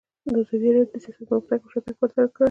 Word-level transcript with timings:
ازادي 0.29 0.69
راډیو 0.75 0.91
د 0.99 1.01
سیاست 1.03 1.23
پرمختګ 1.29 1.59
او 1.61 1.71
شاتګ 1.73 1.95
پرتله 1.99 2.27
کړی. 2.35 2.39